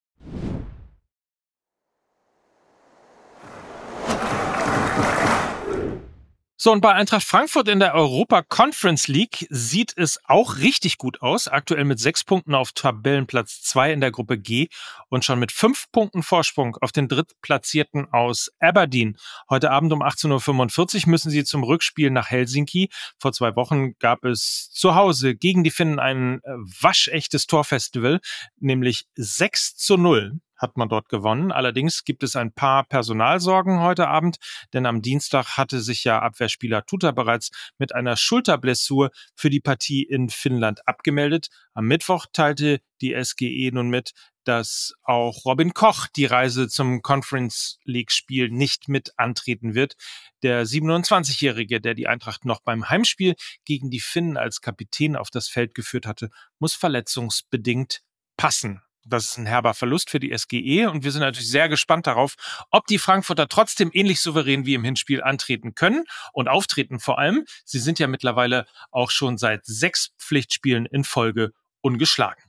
So, 6.62 6.74
und 6.74 6.82
bei 6.82 6.94
Eintracht 6.94 7.24
Frankfurt 7.24 7.70
in 7.70 7.80
der 7.80 7.94
Europa 7.94 8.42
Conference 8.42 9.08
League 9.08 9.48
sieht 9.50 9.94
es 9.96 10.20
auch 10.26 10.58
richtig 10.58 10.98
gut 10.98 11.22
aus. 11.22 11.48
Aktuell 11.48 11.86
mit 11.86 12.02
sechs 12.02 12.26
Punkten 12.26 12.54
auf 12.54 12.74
Tabellenplatz 12.74 13.62
zwei 13.62 13.94
in 13.94 14.02
der 14.02 14.12
Gruppe 14.12 14.38
G 14.38 14.68
und 15.08 15.24
schon 15.24 15.40
mit 15.40 15.54
fünf 15.54 15.90
Punkten 15.94 16.22
Vorsprung 16.22 16.76
auf 16.82 16.92
den 16.92 17.08
Drittplatzierten 17.08 18.12
aus 18.12 18.52
Aberdeen. 18.60 19.16
Heute 19.50 19.72
Abend 19.72 19.94
um 19.94 20.04
18.45 20.04 21.06
Uhr 21.06 21.12
müssen 21.12 21.30
sie 21.30 21.46
zum 21.46 21.64
Rückspiel 21.64 22.10
nach 22.10 22.30
Helsinki. 22.30 22.90
Vor 23.20 23.32
zwei 23.32 23.56
Wochen 23.56 23.98
gab 23.98 24.26
es 24.26 24.70
zu 24.70 24.96
Hause 24.96 25.36
gegen 25.36 25.64
die 25.64 25.72
Finnen 25.72 25.98
ein 25.98 26.42
äh, 26.44 26.50
waschechtes 26.82 27.48
Torfestival, 27.48 28.20
nämlich 28.60 29.06
6 29.16 29.78
zu 29.78 29.96
0 29.96 30.42
hat 30.60 30.78
man 30.78 30.90
dort 30.90 31.10
gewonnen. 31.10 31.52
Allerdings 31.52 32.04
gibt 32.04 32.22
es 32.22 32.36
ein 32.36 32.52
paar 32.52 32.84
Personalsorgen 32.84 33.80
heute 33.80 34.08
Abend, 34.08 34.38
denn 34.74 34.86
am 34.86 35.02
Dienstag 35.02 35.58
hatte 35.58 35.82
sich 35.82 36.04
ja 36.04 36.20
Abwehrspieler 36.20 36.86
Tuta 36.86 37.12
bereits 37.12 37.50
mit 37.80 37.96
einer 37.96 38.18
Schulterblessur 38.18 39.10
für 39.36 39.50
die 39.50 39.62
Partie 39.62 40.04
in 40.04 40.30
Finnland 40.30 40.88
abgemeldet. 40.88 41.48
Am 41.74 41.86
Mittwoch 41.86 42.28
teilte 42.32 42.82
die 43.02 43.16
SGE 43.20 43.72
nun 43.74 43.90
mit, 43.90 44.12
dass 44.44 44.94
auch 45.04 45.46
Robin 45.46 45.74
Koch 45.74 46.08
die 46.08 46.26
Reise 46.26 46.68
zum 46.68 47.02
Conference 47.02 47.78
League 47.84 48.12
Spiel 48.12 48.50
nicht 48.50 48.90
mit 48.90 49.14
antreten 49.18 49.76
wird. 49.76 49.96
Der 50.42 50.66
27-Jährige, 50.66 51.80
der 51.82 51.94
die 51.94 52.08
Eintracht 52.08 52.46
noch 52.46 52.62
beim 52.62 52.90
Heimspiel 52.90 53.36
gegen 53.66 53.90
die 53.90 54.00
Finnen 54.00 54.38
als 54.38 54.62
Kapitän 54.62 55.16
auf 55.16 55.30
das 55.30 55.48
Feld 55.48 55.76
geführt 55.76 56.06
hatte, 56.06 56.30
muss 56.58 56.74
verletzungsbedingt 56.74 58.02
passen. 58.38 58.82
Das 59.10 59.26
ist 59.26 59.38
ein 59.38 59.46
herber 59.46 59.74
Verlust 59.74 60.10
für 60.10 60.20
die 60.20 60.36
SGE 60.38 60.90
und 60.90 61.04
wir 61.04 61.12
sind 61.12 61.22
natürlich 61.22 61.50
sehr 61.50 61.70
gespannt 61.70 62.08
darauf, 62.08 62.36
ob 62.72 62.88
die 62.88 63.00
Frankfurter 63.00 63.48
trotzdem 63.48 63.90
ähnlich 63.94 64.22
souverän 64.22 64.66
wie 64.66 64.76
im 64.76 64.84
Hinspiel 64.84 65.24
antreten 65.24 65.76
können 65.76 66.04
und 66.34 66.48
auftreten 66.48 67.00
vor 67.00 67.20
allem. 67.20 67.46
Sie 67.66 67.80
sind 67.80 68.00
ja 68.00 68.08
mittlerweile 68.08 68.66
auch 68.92 69.12
schon 69.12 69.38
seit 69.38 69.66
sechs 69.66 70.12
Pflichtspielen 70.18 70.86
in 70.86 71.04
Folge 71.04 71.52
ungeschlagen. 71.82 72.44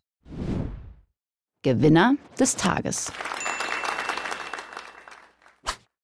Gewinner 1.63 2.15
des 2.39 2.57
Tages. 2.57 3.13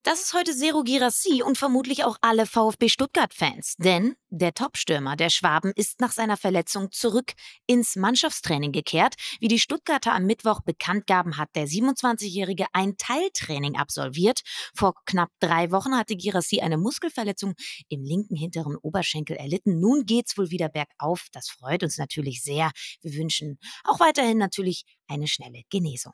Das 0.06 0.20
ist 0.20 0.34
heute 0.34 0.54
Zero 0.54 0.84
Girassi 0.84 1.42
und 1.42 1.58
vermutlich 1.58 2.04
auch 2.04 2.16
alle 2.20 2.46
VfB 2.46 2.88
Stuttgart-Fans. 2.88 3.74
Denn 3.78 4.14
der 4.30 4.54
Topstürmer 4.54 5.16
der 5.16 5.30
Schwaben 5.30 5.72
ist 5.74 6.00
nach 6.00 6.12
seiner 6.12 6.36
Verletzung 6.36 6.92
zurück 6.92 7.32
ins 7.66 7.96
Mannschaftstraining 7.96 8.70
gekehrt. 8.70 9.16
Wie 9.40 9.48
die 9.48 9.58
Stuttgarter 9.58 10.12
am 10.12 10.24
Mittwoch 10.24 10.60
bekannt 10.60 11.08
gaben, 11.08 11.38
hat 11.38 11.48
der 11.56 11.66
27-Jährige 11.66 12.66
ein 12.72 12.96
Teiltraining 12.96 13.74
absolviert. 13.74 14.42
Vor 14.76 14.94
knapp 15.06 15.30
drei 15.40 15.72
Wochen 15.72 15.96
hatte 15.96 16.14
Girassi 16.14 16.60
eine 16.60 16.78
Muskelverletzung 16.78 17.54
im 17.88 18.04
linken 18.04 18.36
hinteren 18.36 18.76
Oberschenkel 18.76 19.36
erlitten. 19.36 19.80
Nun 19.80 20.06
geht's 20.06 20.38
wohl 20.38 20.50
wieder 20.52 20.68
bergauf. 20.68 21.26
Das 21.32 21.48
freut 21.48 21.82
uns 21.82 21.98
natürlich 21.98 22.44
sehr. 22.44 22.70
Wir 23.02 23.14
wünschen 23.14 23.58
auch 23.82 23.98
weiterhin 23.98 24.38
natürlich 24.38 24.84
eine 25.08 25.26
schnelle 25.26 25.62
Genesung. 25.68 26.12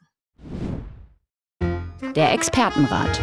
Der 2.17 2.33
Expertenrat. 2.33 3.21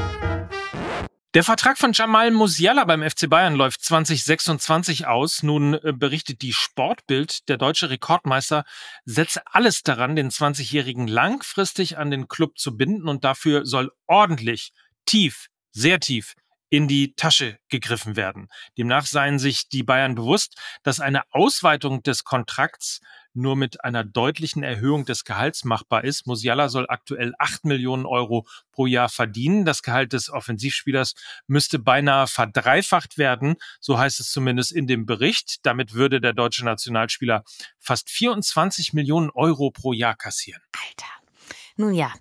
Der 1.35 1.43
Vertrag 1.43 1.77
von 1.77 1.93
Jamal 1.93 2.31
Musiala 2.31 2.85
beim 2.85 3.07
FC 3.07 3.29
Bayern 3.29 3.53
läuft 3.53 3.83
2026 3.83 5.05
aus. 5.05 5.43
Nun 5.43 5.75
äh, 5.75 5.93
berichtet 5.93 6.41
die 6.41 6.53
Sportbild, 6.53 7.47
der 7.49 7.57
deutsche 7.57 7.91
Rekordmeister 7.91 8.63
setze 9.05 9.43
alles 9.45 9.83
daran, 9.83 10.15
den 10.15 10.31
20-Jährigen 10.31 11.07
langfristig 11.07 11.99
an 11.99 12.09
den 12.09 12.27
Club 12.27 12.57
zu 12.57 12.75
binden 12.75 13.07
und 13.07 13.23
dafür 13.25 13.67
soll 13.67 13.91
ordentlich, 14.07 14.71
tief, 15.05 15.49
sehr 15.71 15.99
tief 15.99 16.33
in 16.71 16.87
die 16.87 17.13
Tasche 17.13 17.59
gegriffen 17.69 18.15
werden. 18.15 18.47
Demnach 18.79 19.05
seien 19.05 19.37
sich 19.37 19.69
die 19.69 19.83
Bayern 19.83 20.15
bewusst, 20.15 20.55
dass 20.81 20.99
eine 20.99 21.21
Ausweitung 21.29 22.01
des 22.01 22.23
Kontrakts 22.23 23.01
nur 23.33 23.55
mit 23.55 23.83
einer 23.83 24.03
deutlichen 24.03 24.63
Erhöhung 24.63 25.05
des 25.05 25.23
Gehalts 25.25 25.63
machbar 25.63 26.03
ist. 26.03 26.27
Musiala 26.27 26.69
soll 26.69 26.85
aktuell 26.89 27.33
acht 27.37 27.65
Millionen 27.65 28.05
Euro 28.05 28.47
pro 28.71 28.85
Jahr 28.85 29.09
verdienen. 29.09 29.65
Das 29.65 29.83
Gehalt 29.83 30.13
des 30.13 30.29
Offensivspielers 30.29 31.15
müsste 31.47 31.79
beinahe 31.79 32.27
verdreifacht 32.27 33.17
werden. 33.17 33.55
So 33.79 33.97
heißt 33.97 34.19
es 34.19 34.31
zumindest 34.31 34.71
in 34.71 34.87
dem 34.87 35.05
Bericht. 35.05 35.65
Damit 35.65 35.93
würde 35.93 36.21
der 36.21 36.33
deutsche 36.33 36.65
Nationalspieler 36.65 37.43
fast 37.77 38.09
24 38.09 38.93
Millionen 38.93 39.29
Euro 39.29 39.71
pro 39.71 39.93
Jahr 39.93 40.15
kassieren. 40.15 40.61
Alter. 40.87 41.18
Nun 41.79 41.93
ja, 41.93 42.11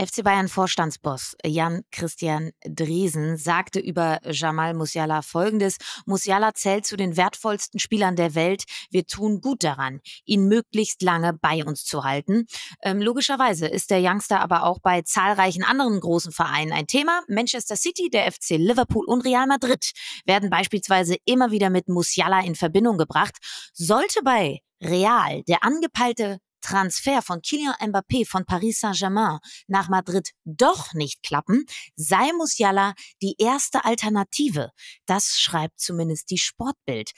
FC 0.00 0.22
Bayern 0.22 0.46
Vorstandsboss 0.46 1.34
Jan 1.44 1.82
Christian 1.90 2.52
Driesen 2.64 3.36
sagte 3.36 3.80
über 3.80 4.20
Jamal 4.22 4.74
Musiala 4.74 5.22
folgendes. 5.22 5.78
Musiala 6.06 6.54
zählt 6.54 6.86
zu 6.86 6.96
den 6.96 7.16
wertvollsten 7.16 7.80
Spielern 7.80 8.14
der 8.14 8.36
Welt. 8.36 8.62
Wir 8.92 9.08
tun 9.08 9.40
gut 9.40 9.64
daran, 9.64 10.00
ihn 10.24 10.46
möglichst 10.46 11.02
lange 11.02 11.32
bei 11.32 11.64
uns 11.64 11.84
zu 11.84 12.04
halten. 12.04 12.46
Ähm, 12.80 13.02
logischerweise 13.02 13.66
ist 13.66 13.90
der 13.90 14.00
Youngster 14.00 14.38
aber 14.38 14.62
auch 14.62 14.78
bei 14.78 15.02
zahlreichen 15.02 15.64
anderen 15.64 15.98
großen 15.98 16.30
Vereinen 16.30 16.70
ein 16.70 16.86
Thema. 16.86 17.22
Manchester 17.26 17.74
City, 17.74 18.10
der 18.10 18.30
FC 18.30 18.50
Liverpool 18.50 19.04
und 19.04 19.22
Real 19.22 19.48
Madrid 19.48 19.90
werden 20.26 20.48
beispielsweise 20.48 21.16
immer 21.24 21.50
wieder 21.50 21.70
mit 21.70 21.88
Musiala 21.88 22.44
in 22.44 22.54
Verbindung 22.54 22.98
gebracht. 22.98 23.36
Sollte 23.72 24.20
bei 24.22 24.60
Real 24.80 25.42
der 25.48 25.64
angepeilte 25.64 26.38
Transfer 26.60 27.22
von 27.22 27.42
Kylian 27.42 27.74
Mbappé 27.80 28.26
von 28.26 28.44
Paris 28.44 28.80
Saint-Germain 28.80 29.38
nach 29.66 29.88
Madrid 29.88 30.30
doch 30.44 30.94
nicht 30.94 31.22
klappen, 31.22 31.64
sei 31.96 32.32
Musiala 32.36 32.94
die 33.22 33.36
erste 33.38 33.84
Alternative. 33.84 34.70
Das 35.06 35.38
schreibt 35.38 35.80
zumindest 35.80 36.30
die 36.30 36.38
Sportbild. 36.38 37.12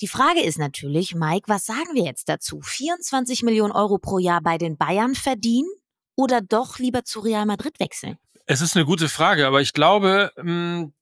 Die 0.00 0.08
Frage 0.08 0.40
ist 0.40 0.58
natürlich, 0.58 1.14
Mike, 1.14 1.44
was 1.48 1.66
sagen 1.66 1.94
wir 1.94 2.04
jetzt 2.04 2.28
dazu? 2.28 2.60
24 2.62 3.42
Millionen 3.42 3.72
Euro 3.72 3.98
pro 3.98 4.18
Jahr 4.18 4.40
bei 4.40 4.56
den 4.56 4.78
Bayern 4.78 5.14
verdienen 5.14 5.68
oder 6.16 6.40
doch 6.40 6.78
lieber 6.78 7.04
zu 7.04 7.20
Real 7.20 7.44
Madrid 7.44 7.78
wechseln? 7.80 8.16
Es 8.46 8.62
ist 8.62 8.76
eine 8.76 8.86
gute 8.86 9.08
Frage, 9.08 9.46
aber 9.46 9.60
ich 9.60 9.74
glaube, 9.74 10.32
hm, 10.36 10.92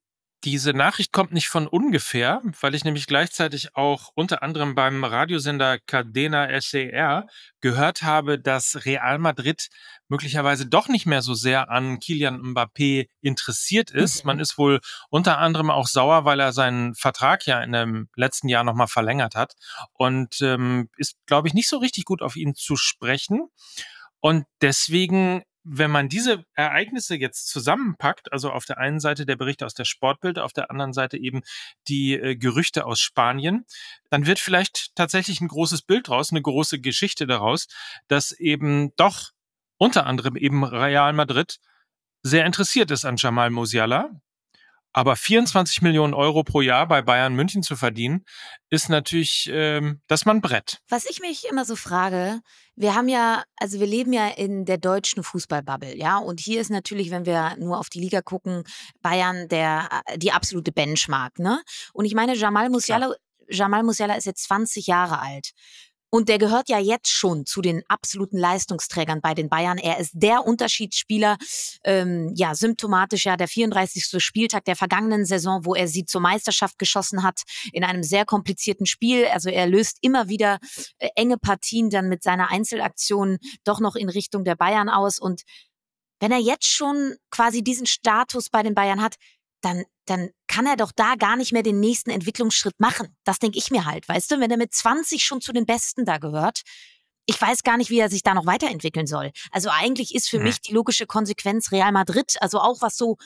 diese 0.45 0.73
Nachricht 0.73 1.13
kommt 1.13 1.33
nicht 1.33 1.49
von 1.49 1.67
ungefähr, 1.67 2.43
weil 2.61 2.75
ich 2.75 2.85
nämlich 2.85 3.07
gleichzeitig 3.07 3.75
auch 3.75 4.11
unter 4.15 4.43
anderem 4.43 4.77
beim 4.77 5.03
Radiosender 5.03 5.79
Cadena 5.79 6.49
SER 6.61 7.27
gehört 7.61 8.03
habe, 8.03 8.39
dass 8.39 8.85
Real 8.85 9.19
Madrid 9.19 9.69
möglicherweise 10.07 10.67
doch 10.67 10.89
nicht 10.89 11.07
mehr 11.07 11.23
so 11.23 11.35
sehr 11.35 11.71
an 11.71 11.99
Kilian 11.99 12.41
Mbappé 12.41 13.09
interessiert 13.21 13.91
ist. 13.91 14.25
Mhm. 14.25 14.29
Man 14.29 14.41
ist 14.41 14.59
wohl 14.59 14.81
unter 15.11 15.39
anderem 15.39 15.71
auch 15.71 15.89
sauer, 15.89 16.25
weil 16.25 16.39
er 16.39 16.53
seinen 16.53 16.95
Vertrag 16.95 17.45
ja 17.47 17.61
in 17.61 17.73
dem 17.73 18.09
letzten 18.15 18.49
Jahr 18.49 18.63
nochmal 18.63 18.87
verlängert 18.87 19.35
hat 19.35 19.55
und 19.93 20.41
ähm, 20.41 20.89
ist, 20.97 21.17
glaube 21.27 21.49
ich, 21.49 21.55
nicht 21.55 21.69
so 21.69 21.79
richtig 21.79 22.05
gut 22.05 22.23
auf 22.23 22.37
ihn 22.37 22.55
zu 22.55 22.77
sprechen. 22.77 23.49
Und 24.21 24.45
deswegen 24.63 25.43
wenn 25.65 25.91
man 25.91 26.09
diese 26.09 26.45
Ereignisse 26.55 27.17
jetzt 27.17 27.49
zusammenpackt, 27.49 28.33
also 28.33 28.51
auf 28.51 28.65
der 28.65 28.79
einen 28.79 29.01
Seite 29.01 29.27
der 29.27 29.37
Bericht 29.37 29.63
aus 29.63 29.75
der 29.75 29.85
Sportbild, 29.85 30.39
auf 30.39 30.53
der 30.53 30.71
anderen 30.71 30.93
Seite 30.93 31.19
eben 31.19 31.43
die 31.89 32.15
äh, 32.15 32.37
Gerüchte 32.37 32.87
aus 32.87 33.01
Spanien, 33.01 33.65
dann 34.11 34.27
wird 34.27 34.39
vielleicht 34.39 34.95
tatsächlich 34.95 35.41
ein 35.41 35.49
großes 35.49 35.83
Bild 35.83 36.09
draus, 36.09 36.31
eine 36.31 36.43
große 36.43 36.81
Geschichte 36.81 37.27
daraus, 37.27 37.67
dass 38.09 38.33
eben 38.33 38.95
doch 38.97 39.31
unter 39.79 40.07
anderem 40.07 40.37
eben 40.37 40.65
Real 40.65 41.13
Madrid 41.13 41.59
sehr 42.23 42.45
interessiert 42.47 42.91
ist 42.91 43.05
an 43.05 43.17
Jamal 43.17 43.51
Musiala, 43.51 44.11
aber 44.93 45.17
24 45.17 45.83
Millionen 45.83 46.15
Euro 46.15 46.43
pro 46.43 46.61
Jahr 46.61 46.87
bei 46.89 47.03
Bayern 47.03 47.35
München 47.35 47.63
zu 47.63 47.77
verdienen, 47.77 48.25
ist 48.71 48.89
natürlich, 48.89 49.49
ähm, 49.53 50.01
dass 50.07 50.25
man 50.25 50.41
Brett. 50.41 50.79
Was 50.89 51.07
ich 51.07 51.21
mich 51.21 51.47
immer 51.51 51.65
so 51.65 51.77
frage, 51.77 52.41
wir 52.77 52.95
haben 52.95 53.09
ja, 53.09 53.43
also 53.57 53.81
wir 53.81 53.87
leben 53.87 54.13
ja 54.13 54.29
in 54.29 54.65
der 54.65 54.79
deutschen 54.79 55.23
Fußballbubble, 55.23 55.97
ja, 55.97 56.19
und 56.19 56.41
hier 56.41 56.61
ist 56.61 56.71
natürlich, 56.71 57.11
wenn 57.11 57.27
wir 57.27 57.57
nur 57.59 57.79
auf 57.79 57.89
die 57.89 58.01
Liga 58.01 58.23
gucken, 58.23 58.65
Bayern 59.03 59.49
der 59.49 59.89
äh, 60.07 60.19
die 60.19 60.33
absolute 60.33 60.73
Benchmark, 60.73 61.39
ne? 61.39 61.63
Und 61.93 62.05
ich 62.05 62.15
meine, 62.15 62.35
Jamal 62.35 62.71
Musiala, 62.71 63.15
Jamal 63.49 63.83
Musiala 63.83 64.15
ist 64.15 64.27
jetzt 64.27 64.45
20 64.45 64.87
Jahre 64.87 65.21
alt. 65.21 65.53
Und 66.11 66.29
der 66.29 66.39
gehört 66.39 66.69
ja 66.69 66.79
jetzt 66.79 67.11
schon 67.11 67.45
zu 67.45 67.61
den 67.61 67.83
absoluten 67.89 68.39
Leistungsträgern 68.39 69.21
bei 69.21 69.35
den 69.35 69.49
Bayern. 69.49 69.77
Er 69.77 69.99
ist 69.99 70.13
der 70.15 70.47
Unterschiedsspieler, 70.47 71.37
ähm, 71.85 72.33
ja, 72.35 72.55
symptomatisch 72.55 73.27
ja 73.27 73.37
der 73.37 73.49
34. 73.49 74.23
Spieltag 74.23 74.65
der 74.65 74.77
vergangenen 74.77 75.27
Saison, 75.27 75.65
wo 75.65 75.75
er 75.75 75.87
sie 75.87 76.07
zur 76.07 76.23
Meisterschaft 76.23 76.79
geschossen 76.79 77.23
hat, 77.23 77.43
in 77.73 77.85
einem 77.85 78.03
sehr 78.03 78.25
komplizierten 78.25 78.87
Spiel. 78.87 79.27
Also 79.27 79.51
er 79.51 79.67
löst 79.67 79.99
immer 80.01 80.29
wieder 80.29 80.59
äh, 80.99 81.09
enge 81.15 81.37
Partien 81.37 81.91
dann 81.91 82.09
mit 82.09 82.23
seiner 82.23 82.51
Einzelaktion 82.51 83.39
doch 83.65 83.81
noch 83.81 83.95
in 83.95 84.09
Richtung 84.09 84.45
der 84.45 84.57
Bayern 84.57 84.89
aus. 84.89 85.19
Und 85.19 85.43
wenn 86.21 86.33
er 86.33 86.39
jetzt 86.39 86.67
schon 86.67 87.17
quasi 87.31 87.63
diesen 87.63 87.87
Status 87.87 88.49
bei 88.51 88.63
den 88.63 88.75
Bayern 88.75 89.03
hat, 89.03 89.17
dann, 89.61 89.85
dann 90.07 90.31
kann 90.47 90.67
er 90.67 90.77
doch 90.77 90.93
da 90.93 91.15
gar 91.17 91.37
nicht 91.37 91.53
mehr 91.53 91.63
den 91.63 91.81
nächsten 91.81 92.11
Entwicklungsschritt 92.11 92.79
machen. 92.79 93.17
Das 93.25 93.39
denke 93.39 93.59
ich 93.59 93.71
mir 93.71 93.85
halt, 93.85 94.09
weißt 94.09 94.31
du, 94.31 94.41
wenn 94.41 94.51
er 94.51 94.57
mit 94.57 94.75
20 94.75 95.23
schon 95.23 95.41
zu 95.41 95.53
den 95.53 95.67
Besten 95.67 96.05
da 96.05 96.19
gehört. 96.19 96.63
Ich 97.27 97.41
weiß 97.41 97.63
gar 97.63 97.77
nicht, 97.77 97.91
wie 97.91 97.99
er 97.99 98.09
sich 98.09 98.23
da 98.23 98.35
noch 98.35 98.47
weiterentwickeln 98.47 99.07
soll. 99.07 99.33
Also 99.51 99.69
eigentlich 99.71 100.15
ist 100.15 100.31
für 100.31 100.39
hm. 100.39 100.45
mich 100.45 100.61
die 100.61 100.73
logische 100.73 101.07
Konsequenz 101.07 101.73
Real 101.73 101.93
Madrid, 101.93 102.37
also 102.41 102.61
auch 102.61 102.81
was 102.81 102.97
so 102.97 103.17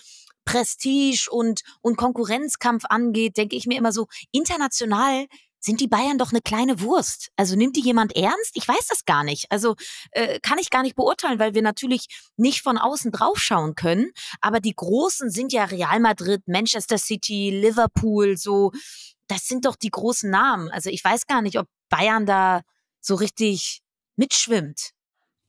Prestige 0.45 1.29
und, 1.31 1.63
und 1.83 1.97
Konkurrenzkampf 1.97 2.85
angeht, 2.89 3.37
denke 3.37 3.55
ich 3.55 3.67
mir 3.67 3.79
immer 3.79 3.93
so, 3.93 4.09
international 4.33 5.27
sind 5.65 5.81
die 5.81 5.89
Bayern 5.89 6.19
doch 6.19 6.33
eine 6.33 6.43
kleine 6.43 6.81
Wurst. 6.81 7.31
Also 7.37 7.57
nimmt 7.57 7.77
die 7.77 7.83
jemand 7.83 8.17
ernst? 8.17 8.51
Ich 8.55 8.67
weiß 8.67 8.89
das 8.89 9.05
gar 9.05 9.25
nicht. 9.25 9.47
Also 9.51 9.77
äh, 10.11 10.41
kann 10.41 10.59
ich 10.59 10.71
gar 10.71 10.83
nicht 10.83 10.97
beurteilen, 10.97 11.39
weil 11.39 11.55
wir 11.55 11.63
natürlich 11.63 12.07
nicht 12.37 12.63
von 12.63 12.79
außen 12.79 13.13
draufschauen 13.13 13.75
können. 13.77 14.11
Aber 14.41 14.61
die 14.61 14.75
Großen 14.75 15.31
sind 15.31 15.53
ja 15.53 15.65
Real 15.65 16.01
Madrid, 16.01 16.43
Manchester 16.47 16.99
City, 16.99 17.51
Liverpool, 17.51 18.37
so. 18.37 18.73
Das 19.29 19.47
sind 19.47 19.65
doch 19.65 19.77
die 19.77 19.91
großen 19.91 20.29
Namen. 20.29 20.69
Also 20.71 20.91
ich 20.91 21.03
weiß 21.03 21.27
gar 21.27 21.41
nicht, 21.41 21.59
ob 21.59 21.67
Bayern 21.89 22.27
da 22.27 22.63
so 23.01 23.15
richtig 23.15 23.81
mitschwimmt. 24.17 24.91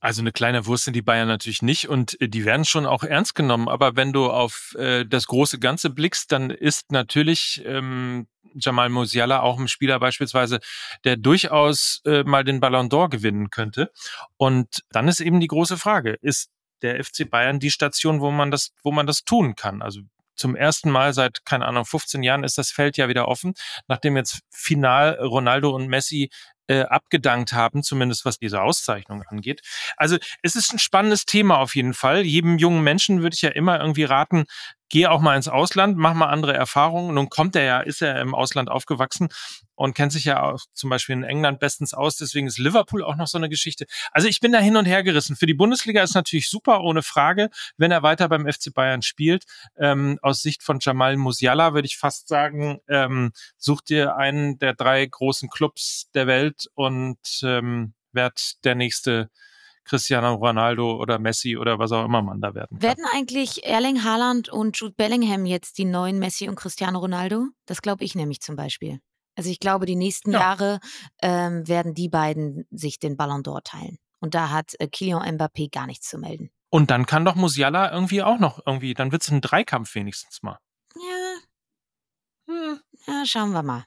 Also 0.03 0.22
eine 0.22 0.33
kleine 0.33 0.65
Wurst 0.65 0.83
sind 0.83 0.98
die 0.98 1.01
Bayern 1.01 1.29
natürlich 1.29 1.62
nicht 1.62 1.88
und 1.88 2.19
äh, 2.19 2.27
die 2.27 2.43
werden 2.43 2.65
schon 2.65 2.86
auch 2.86 3.05
ernst 3.05 3.36
genommen. 3.36 3.69
Aber 3.69 3.95
wenn 3.95 4.12
du 4.12 4.29
auf 4.29 4.75
äh, 4.77 5.05
das 5.05 5.27
große 5.27 5.60
Ganze 5.60 5.89
blickst, 5.89 6.29
dann 6.33 6.50
ist 6.50 6.91
natürlich 6.91 7.63
ähm, 7.65 8.27
Jamal 8.53 8.89
Musiala 8.89 9.39
auch 9.39 9.57
ein 9.57 9.69
Spieler 9.69 10.01
beispielsweise, 10.01 10.60
der 11.05 11.15
durchaus 11.15 12.01
äh, 12.03 12.25
mal 12.25 12.43
den 12.43 12.60
Ballon 12.60 12.89
d'Or 12.89 13.07
gewinnen 13.10 13.50
könnte. 13.50 13.91
Und 14.36 14.83
dann 14.89 15.07
ist 15.07 15.22
eben 15.22 15.39
die 15.39 15.48
große 15.48 15.77
Frage, 15.77 16.17
ist 16.22 16.50
der 16.81 17.01
FC 17.01 17.29
Bayern 17.29 17.62
die 17.62 17.72
Station, 17.72 18.19
wo 18.19 18.29
man 18.29 18.51
das, 18.51 18.74
wo 18.83 18.91
man 18.91 19.07
das 19.07 19.24
tun 19.24 19.55
kann? 19.55 19.81
Also 19.81 20.01
zum 20.36 20.57
ersten 20.57 20.91
Mal 20.91 21.13
seit, 21.13 21.45
keine 21.45 21.65
Ahnung, 21.65 21.86
15 21.86 22.24
Jahren 22.24 22.43
ist 22.43 22.57
das 22.57 22.72
Feld 22.72 22.98
ja 22.98 23.07
wieder 23.07 23.29
offen, 23.29 23.53
nachdem 23.88 24.17
jetzt 24.17 24.41
final 24.51 25.17
Ronaldo 25.22 25.69
und 25.69 25.88
Messi 25.88 26.29
äh, 26.67 26.82
abgedankt 26.82 27.53
haben, 27.53 27.84
zumindest 27.84 28.25
was 28.25 28.38
diese 28.39 28.62
Auszeichnung 28.62 29.24
angeht. 29.24 29.62
Also 29.98 30.17
es 30.41 30.55
ist 30.55 30.74
ein 30.74 30.79
spannendes 30.79 31.25
Thema 31.25 31.58
auf 31.60 31.75
jeden 31.75 31.93
Fall. 31.93 32.24
Jedem 32.25 32.58
jungen 32.58 32.84
Menschen 32.84 33.22
würde 33.22 33.36
ich 33.36 33.41
ja 33.41 33.50
immer 33.50 33.79
irgendwie 33.79 34.03
raten, 34.03 34.46
geh 34.93 35.07
auch 35.07 35.21
mal 35.21 35.35
ins 35.35 35.47
Ausland, 35.47 35.97
mach 35.97 36.13
mal 36.13 36.27
andere 36.27 36.53
Erfahrungen. 36.53 37.15
Nun 37.15 37.27
kommt 37.27 37.55
er 37.55 37.63
ja, 37.63 37.79
ist 37.79 38.03
er 38.03 38.21
im 38.21 38.35
Ausland 38.35 38.69
aufgewachsen 38.69 39.29
und 39.73 39.95
kennt 39.95 40.12
sich 40.12 40.23
ja 40.25 40.43
auch 40.43 40.62
zum 40.71 40.91
Beispiel 40.91 41.13
in 41.13 41.23
England 41.23 41.59
bestens 41.59 41.95
aus. 41.95 42.17
Deswegen 42.17 42.45
ist 42.45 42.59
Liverpool 42.59 43.03
auch 43.03 43.15
noch 43.15 43.25
so 43.25 43.39
eine 43.39 43.50
Geschichte. 43.50 43.88
Also 44.12 44.27
ich 44.27 44.39
bin 44.39 44.51
da 44.51 44.59
hin 44.59 44.77
und 44.77 44.85
her 44.85 45.01
gerissen. 45.01 45.35
Für 45.35 45.47
die 45.47 45.55
Bundesliga 45.55 46.03
ist 46.03 46.13
natürlich 46.13 46.47
super, 46.47 46.81
ohne 46.81 47.01
Frage, 47.01 47.50
wenn 47.75 47.89
er 47.89 48.03
weiter 48.03 48.29
beim 48.29 48.45
FC 48.45 48.71
Bayern 48.71 49.01
spielt. 49.01 49.45
Ähm, 49.77 50.19
aus 50.21 50.43
Sicht 50.43 50.62
von 50.62 50.77
Jamal 50.79 51.17
Musiala 51.17 51.73
würde 51.73 51.88
ich 51.88 51.97
fast 51.97 52.27
sagen, 52.27 52.77
ähm, 52.88 53.31
such 53.57 53.81
dir 53.81 54.15
einen 54.15 54.59
der 54.59 54.75
drei 54.75 55.07
großen 55.07 55.50
Clubs 55.50 56.12
der 56.13 56.27
Welt 56.27 56.69
und 56.75 57.17
ähm, 57.41 57.95
werd 58.12 58.63
der 58.63 58.75
nächste 58.75 59.31
Cristiano 59.86 60.36
Ronaldo 60.36 60.98
oder 60.98 61.20
Messi 61.20 61.58
oder 61.58 61.80
was 61.80 61.92
auch 61.92 62.06
immer 62.06 62.22
man 62.22 62.42
da 62.42 62.54
werden 62.54 62.80
kann. 62.80 62.82
Werden 62.82 63.06
eigentlich 63.13 63.66
Erling 63.66 64.04
Haaland 64.04 64.50
und 64.50 64.78
Jude 64.78 64.96
Bellingham 64.96 65.46
jetzt 65.46 65.78
die 65.78 65.86
neuen 65.86 66.20
Messi 66.20 66.48
und 66.48 66.56
Cristiano 66.56 67.00
Ronaldo? 67.00 67.48
Das 67.66 67.82
glaube 67.82 68.04
ich 68.04 68.16
nämlich 68.16 68.42
zum 68.42 68.56
Beispiel. 68.56 69.00
Also 69.36 69.50
ich 69.50 69.60
glaube, 69.60 69.86
die 69.86 69.96
nächsten 69.96 70.32
ja. 70.32 70.40
Jahre 70.40 70.80
ähm, 71.22 71.68
werden 71.68 71.94
die 71.94 72.10
beiden 72.10 72.66
sich 72.72 73.00
den 73.00 73.18
Ballon 73.18 73.44
d'Or 73.44 73.62
teilen. 73.63 73.98
Und 74.20 74.36
da 74.36 74.52
hat 74.52 74.74
äh, 74.80 74.88
Kylian 74.88 75.38
Mbappé 75.38 75.72
gar 75.72 75.88
nichts 75.88 76.08
zu 76.08 76.18
melden. 76.18 76.50
Und 76.70 76.90
dann 76.92 77.06
kann 77.06 77.25
doch 77.25 77.36
Musiala 77.36 77.92
irgendwie 77.92 78.24
auch 78.24 78.40
noch 78.40 78.60
irgendwie, 78.66 78.94
dann 78.94 79.12
wird 79.12 79.22
es 79.22 79.30
ein 79.30 79.42
Dreikampf 79.42 79.94
wenigstens 79.96 80.42
mal. 80.44 80.60
Ja. 80.96 81.36
Hm. 82.48 82.80
Ja, 83.06 83.25
schauen 83.25 83.52
wir 83.52 83.63
mal. 83.63 83.86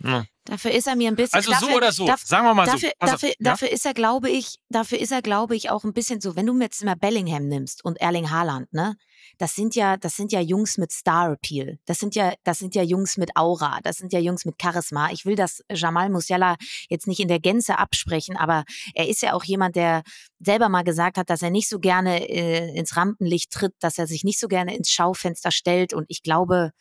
Ja. 0.00 0.24
Dafür 0.48 0.70
ist 0.70 0.86
er 0.86 0.96
mir 0.96 1.08
ein 1.08 1.16
bisschen. 1.16 1.36
Also 1.36 1.50
dafür, 1.50 1.68
so 1.68 1.76
oder 1.76 1.92
so. 1.92 2.06
Dafür, 2.06 2.26
Sagen 2.26 2.46
wir 2.46 2.54
mal 2.54 2.64
dafür, 2.64 2.88
so. 3.00 3.06
Dafür, 3.06 3.28
ja? 3.28 3.34
dafür 3.38 3.70
ist 3.70 3.84
er, 3.84 3.92
glaube 3.92 4.30
ich, 4.30 4.56
dafür 4.70 4.98
ist 4.98 5.12
er, 5.12 5.20
glaube 5.20 5.54
ich, 5.54 5.68
auch 5.68 5.84
ein 5.84 5.92
bisschen 5.92 6.22
so. 6.22 6.36
Wenn 6.36 6.46
du 6.46 6.54
mir 6.54 6.64
jetzt 6.64 6.82
mal 6.84 6.96
Bellingham 6.96 7.48
nimmst 7.48 7.84
und 7.84 8.00
Erling 8.00 8.30
Haaland, 8.30 8.72
ne? 8.72 8.96
Das 9.36 9.54
sind 9.54 9.74
ja, 9.74 9.98
das 9.98 10.16
sind 10.16 10.32
ja 10.32 10.40
Jungs 10.40 10.78
mit 10.78 10.90
Star 10.90 11.32
Appeal. 11.32 11.78
Das 11.84 11.98
sind 11.98 12.14
ja, 12.14 12.32
das 12.44 12.58
sind 12.58 12.74
ja 12.74 12.82
Jungs 12.82 13.18
mit 13.18 13.36
Aura. 13.36 13.78
Das 13.82 13.98
sind 13.98 14.12
ja 14.12 14.18
Jungs 14.18 14.46
mit 14.46 14.54
Charisma. 14.60 15.10
Ich 15.12 15.26
will 15.26 15.36
das 15.36 15.62
Jamal 15.70 16.08
Musiala 16.08 16.56
jetzt 16.88 17.06
nicht 17.06 17.20
in 17.20 17.28
der 17.28 17.40
Gänze 17.40 17.78
absprechen, 17.78 18.36
aber 18.36 18.64
er 18.94 19.08
ist 19.08 19.20
ja 19.20 19.34
auch 19.34 19.44
jemand, 19.44 19.76
der 19.76 20.02
selber 20.40 20.70
mal 20.70 20.82
gesagt 20.82 21.18
hat, 21.18 21.28
dass 21.28 21.42
er 21.42 21.50
nicht 21.50 21.68
so 21.68 21.78
gerne 21.78 22.26
äh, 22.26 22.74
ins 22.74 22.96
Rampenlicht 22.96 23.52
tritt, 23.52 23.74
dass 23.80 23.98
er 23.98 24.06
sich 24.06 24.24
nicht 24.24 24.40
so 24.40 24.48
gerne 24.48 24.74
ins 24.74 24.90
Schaufenster 24.90 25.50
stellt. 25.50 25.92
Und 25.92 26.06
ich 26.08 26.22
glaube, 26.22 26.72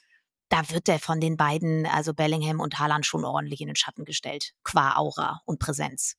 da 0.50 0.70
wird 0.70 0.88
der 0.88 1.00
von 1.00 1.20
den 1.20 1.38
beiden, 1.38 1.86
also 1.86 2.13
Bellingham 2.13 2.60
und 2.60 2.80
Haaland, 2.80 3.06
schon 3.06 3.25
ordentlich 3.25 3.62
in 3.62 3.68
den 3.68 3.75
Schatten 3.75 4.06
gestellt, 4.06 4.54
qua 4.63 4.96
Aura 4.96 5.42
und 5.46 5.60
Präsenz. 5.60 6.16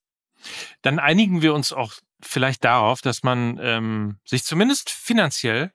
Dann 0.83 0.99
einigen 0.99 1.43
wir 1.43 1.55
uns 1.55 1.73
auch 1.73 1.95
vielleicht 2.21 2.65
darauf, 2.65 3.01
dass 3.01 3.23
man 3.23 3.59
ähm, 3.61 4.19
sich 4.25 4.45
zumindest 4.45 4.91
finanziell 4.91 5.73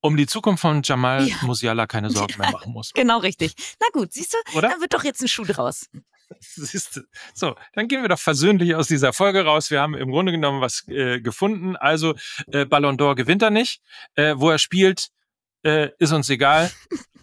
um 0.00 0.16
die 0.16 0.26
Zukunft 0.26 0.60
von 0.60 0.82
Jamal 0.84 1.26
ja. 1.26 1.36
Musiala 1.42 1.86
keine 1.86 2.10
Sorgen 2.10 2.38
mehr 2.38 2.52
machen 2.52 2.72
muss. 2.72 2.92
genau 2.92 3.18
richtig. 3.18 3.54
Na 3.80 3.88
gut, 3.92 4.12
siehst 4.12 4.34
du, 4.34 4.58
Oder? 4.58 4.70
da 4.70 4.80
wird 4.80 4.94
doch 4.94 5.04
jetzt 5.04 5.20
ein 5.22 5.28
Schuh 5.28 5.44
draus. 5.44 5.86
Siehst 6.40 6.96
du. 6.96 7.02
So, 7.34 7.54
dann 7.74 7.86
gehen 7.86 8.02
wir 8.02 8.08
doch 8.08 8.18
versöhnlich 8.18 8.74
aus 8.74 8.88
dieser 8.88 9.12
Folge 9.12 9.44
raus. 9.44 9.70
Wir 9.70 9.80
haben 9.80 9.94
im 9.94 10.10
Grunde 10.10 10.32
genommen 10.32 10.60
was 10.60 10.86
äh, 10.88 11.20
gefunden. 11.20 11.76
Also 11.76 12.14
äh, 12.48 12.64
Ballon 12.64 12.96
d'Or 12.98 13.14
gewinnt 13.14 13.42
er 13.42 13.50
nicht. 13.50 13.80
Äh, 14.16 14.34
wo 14.36 14.50
er 14.50 14.58
spielt, 14.58 15.10
äh, 15.66 15.90
ist 15.98 16.12
uns 16.12 16.28
egal. 16.30 16.70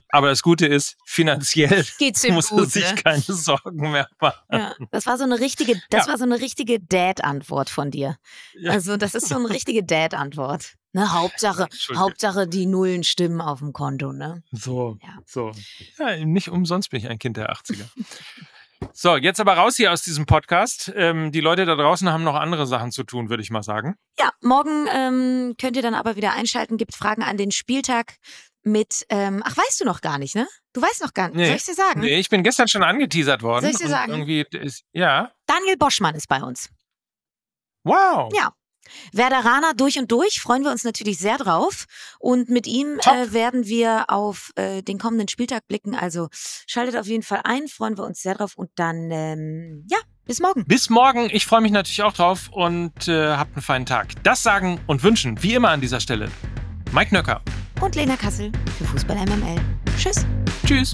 Aber 0.09 0.27
das 0.27 0.43
Gute 0.43 0.67
ist, 0.67 0.95
finanziell 1.05 1.83
Geht's 1.97 2.27
muss 2.29 2.49
gut, 2.49 2.59
er 2.59 2.65
sich 2.67 2.83
ne? 2.83 3.01
keine 3.01 3.21
Sorgen 3.21 3.91
mehr 3.91 4.07
machen. 4.19 4.43
Ja, 4.51 4.75
das 4.91 5.07
war 5.07 5.17
so 5.17 5.23
eine 5.23 5.39
richtige, 5.39 5.81
das 5.89 6.05
ja. 6.05 6.11
war 6.11 6.19
so 6.19 6.23
eine 6.23 6.39
richtige 6.39 6.79
Dad-Antwort 6.79 7.71
von 7.71 7.89
dir. 7.89 8.17
Ja. 8.53 8.73
Also 8.73 8.95
das 8.95 9.15
ist 9.15 9.27
so 9.27 9.35
eine 9.35 9.49
richtige 9.49 9.83
Dad-Antwort. 9.83 10.75
Ne, 10.95 11.11
Hauptsache, 11.11 11.67
Hauptsache 11.95 12.47
die 12.47 12.67
Nullen 12.67 13.03
stimmen 13.03 13.41
auf 13.41 13.57
dem 13.57 13.73
Konto, 13.73 14.13
ne? 14.13 14.43
So, 14.51 14.99
so. 15.25 15.51
Ja, 15.97 16.23
nicht 16.23 16.49
umsonst 16.49 16.91
bin 16.91 16.99
ich 16.99 17.09
ein 17.09 17.17
Kind 17.17 17.37
der 17.37 17.51
80er. 17.51 17.89
So, 18.93 19.15
jetzt 19.15 19.39
aber 19.39 19.53
raus 19.53 19.77
hier 19.77 19.91
aus 19.91 20.01
diesem 20.01 20.25
Podcast. 20.25 20.91
Ähm, 20.95 21.31
die 21.31 21.39
Leute 21.39 21.65
da 21.65 21.75
draußen 21.75 22.11
haben 22.11 22.23
noch 22.23 22.35
andere 22.35 22.67
Sachen 22.67 22.91
zu 22.91 23.03
tun, 23.03 23.29
würde 23.29 23.43
ich 23.43 23.49
mal 23.49 23.63
sagen. 23.63 23.95
Ja, 24.19 24.31
morgen 24.41 24.87
ähm, 24.93 25.55
könnt 25.59 25.75
ihr 25.75 25.81
dann 25.81 25.95
aber 25.95 26.15
wieder 26.15 26.33
einschalten. 26.33 26.77
Gibt 26.77 26.95
Fragen 26.95 27.23
an 27.23 27.37
den 27.37 27.51
Spieltag 27.51 28.15
mit, 28.63 29.05
ähm, 29.09 29.41
ach, 29.45 29.55
weißt 29.55 29.81
du 29.81 29.85
noch 29.85 30.01
gar 30.01 30.17
nicht, 30.17 30.35
ne? 30.35 30.47
Du 30.73 30.81
weißt 30.81 31.01
noch 31.03 31.13
gar 31.13 31.27
nicht. 31.27 31.37
Nee. 31.37 31.47
Soll 31.47 31.55
ich 31.55 31.65
dir 31.65 31.73
sagen? 31.73 31.99
Nee, 32.01 32.19
ich 32.19 32.29
bin 32.29 32.43
gestern 32.43 32.67
schon 32.67 32.83
angeteasert 32.83 33.43
worden. 33.43 33.63
Soll 33.63 33.71
ich 33.71 33.77
dir 33.77 33.89
sagen? 33.89 34.11
Irgendwie 34.11 34.45
ist, 34.57 34.83
ja. 34.93 35.31
Daniel 35.45 35.77
Boschmann 35.77 36.15
ist 36.15 36.27
bei 36.27 36.41
uns. 36.41 36.69
Wow. 37.83 38.31
Ja. 38.35 38.53
Werderaner 39.11 39.73
durch 39.75 39.97
und 39.99 40.11
durch, 40.11 40.39
freuen 40.39 40.63
wir 40.63 40.71
uns 40.71 40.83
natürlich 40.83 41.17
sehr 41.17 41.37
drauf. 41.37 41.85
Und 42.19 42.49
mit 42.49 42.67
ihm 42.67 42.99
äh, 42.99 43.31
werden 43.33 43.65
wir 43.65 44.05
auf 44.09 44.51
äh, 44.55 44.81
den 44.81 44.97
kommenden 44.97 45.27
Spieltag 45.27 45.67
blicken. 45.67 45.95
Also 45.95 46.29
schaltet 46.31 46.97
auf 46.97 47.07
jeden 47.07 47.23
Fall 47.23 47.41
ein, 47.43 47.67
freuen 47.67 47.97
wir 47.97 48.05
uns 48.05 48.21
sehr 48.21 48.35
drauf. 48.35 48.53
Und 48.55 48.69
dann, 48.75 49.09
ähm, 49.11 49.87
ja, 49.89 49.97
bis 50.25 50.39
morgen. 50.39 50.65
Bis 50.65 50.89
morgen. 50.89 51.29
Ich 51.31 51.45
freue 51.45 51.61
mich 51.61 51.71
natürlich 51.71 52.03
auch 52.03 52.13
drauf 52.13 52.49
und 52.51 53.07
äh, 53.07 53.35
habt 53.35 53.55
einen 53.55 53.61
feinen 53.61 53.85
Tag. 53.85 54.23
Das 54.23 54.43
sagen 54.43 54.79
und 54.87 55.03
wünschen, 55.03 55.41
wie 55.43 55.53
immer 55.53 55.69
an 55.69 55.81
dieser 55.81 55.99
Stelle, 55.99 56.29
Mike 56.91 57.13
Nöcker 57.13 57.41
und 57.81 57.95
Lena 57.95 58.15
Kassel 58.15 58.51
für 58.77 58.85
Fußball 58.85 59.17
MML. 59.17 59.59
Tschüss. 59.97 60.25
Tschüss. 60.65 60.93